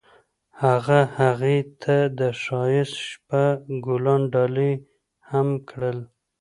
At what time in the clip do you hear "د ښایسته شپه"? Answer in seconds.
2.19-3.43